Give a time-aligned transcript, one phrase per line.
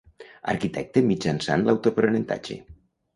[0.53, 2.59] Arquitecte mitjançant l'autoaprenentatge.